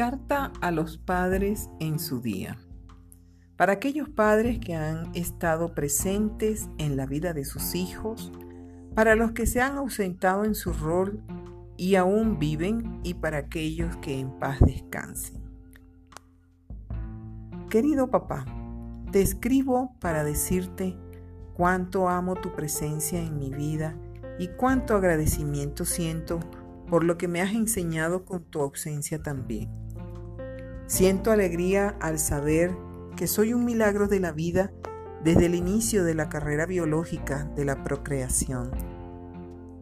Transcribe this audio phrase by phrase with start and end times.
[0.00, 2.56] Carta a los padres en su día.
[3.58, 8.32] Para aquellos padres que han estado presentes en la vida de sus hijos,
[8.94, 11.22] para los que se han ausentado en su rol
[11.76, 15.42] y aún viven, y para aquellos que en paz descansen.
[17.68, 18.46] Querido papá,
[19.12, 20.96] te escribo para decirte
[21.52, 23.94] cuánto amo tu presencia en mi vida
[24.38, 26.40] y cuánto agradecimiento siento
[26.88, 29.68] por lo que me has enseñado con tu ausencia también.
[30.90, 32.76] Siento alegría al saber
[33.16, 34.72] que soy un milagro de la vida
[35.22, 38.72] desde el inicio de la carrera biológica de la procreación,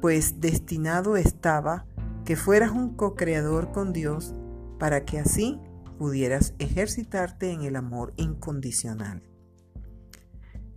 [0.00, 1.86] pues destinado estaba
[2.24, 4.36] que fueras un co-creador con Dios
[4.78, 5.58] para que así
[5.98, 9.24] pudieras ejercitarte en el amor incondicional.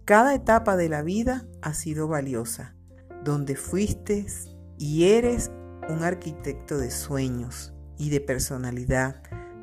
[0.05, 2.73] Cada etapa de la vida ha sido valiosa,
[3.23, 4.26] donde fuiste
[4.79, 5.51] y eres
[5.87, 9.21] un arquitecto de sueños y de personalidad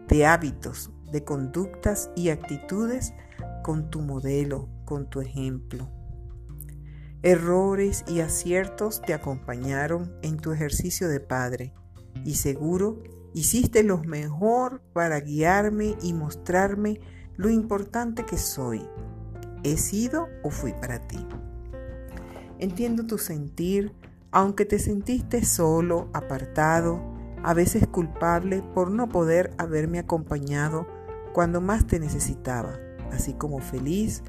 [0.08, 3.14] de hábitos, de conductas y actitudes
[3.62, 5.89] con tu modelo, con tu ejemplo.
[7.22, 11.72] Errores y aciertos te acompañaron en tu ejercicio de padre
[12.25, 17.00] y seguro hiciste lo mejor para guiarme y mostrarme
[17.37, 18.83] lo importante que soy.
[19.62, 21.25] ¿He sido o fui para ti?
[22.59, 23.94] Entiendo tu sentir,
[24.33, 27.00] aunque te sentiste solo, apartado,
[27.42, 30.86] a veces culpable por no poder haberme acompañado
[31.32, 32.78] cuando más te necesitaba,
[33.10, 34.22] así como feliz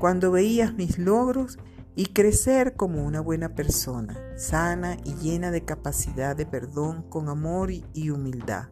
[0.00, 1.58] cuando veías mis logros
[1.94, 7.70] y crecer como una buena persona, sana y llena de capacidad de perdón con amor
[7.70, 8.68] y humildad,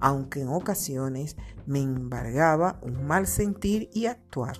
[0.00, 4.58] aunque en ocasiones me embargaba un mal sentir y actuar.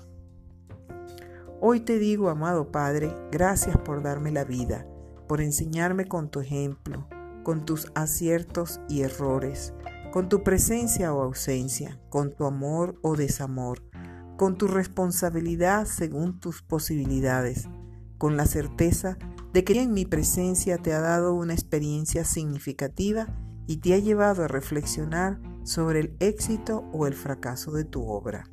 [1.61, 4.86] Hoy te digo, amado Padre, gracias por darme la vida,
[5.27, 7.08] por enseñarme con tu ejemplo,
[7.45, 9.73] con tus aciertos y errores,
[10.12, 13.84] con tu presencia o ausencia, con tu amor o desamor,
[14.36, 17.69] con tu responsabilidad según tus posibilidades,
[18.19, 19.17] con la certeza
[19.52, 23.29] de que en mi presencia te ha dado una experiencia significativa
[23.69, 28.51] y te ha llevado a reflexionar sobre el éxito o el fracaso de tu obra.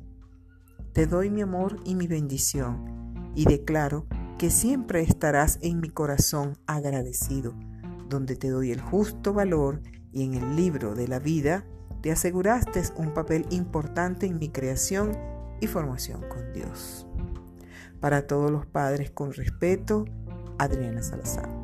[0.92, 4.06] Te doy mi amor y mi bendición y declaro
[4.38, 7.54] que siempre estarás en mi corazón agradecido
[8.12, 9.80] donde te doy el justo valor
[10.12, 11.64] y en el libro de la vida
[12.02, 15.16] te aseguraste un papel importante en mi creación
[15.60, 17.06] y formación con Dios.
[18.00, 20.04] Para todos los padres con respeto,
[20.58, 21.61] Adriana Salazar.